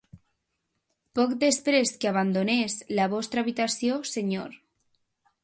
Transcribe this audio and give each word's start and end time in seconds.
Poc 1.19 1.35
després 1.43 1.91
que 2.05 2.09
abandonés 2.13 2.79
la 3.01 3.07
vostra 3.13 3.45
habitació, 3.47 4.01
senyor. 4.15 4.59